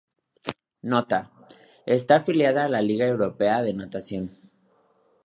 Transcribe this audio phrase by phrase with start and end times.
[0.93, 1.19] Nota:
[1.97, 4.31] esta afiliada a la Liga Europea de Natación.